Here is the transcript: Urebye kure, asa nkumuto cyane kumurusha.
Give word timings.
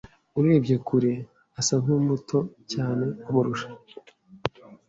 Urebye 0.39 0.75
kure, 0.87 1.11
asa 1.59 1.73
nkumuto 1.83 2.39
cyane 2.71 3.05
kumurusha. 3.23 3.67